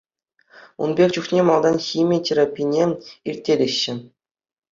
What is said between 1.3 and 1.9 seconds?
малтан